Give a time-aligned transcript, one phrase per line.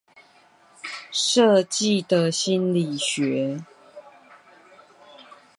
[1.11, 3.61] 設計的心理學